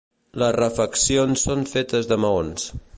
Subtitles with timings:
[0.43, 2.71] Les refeccions són fetes de maons.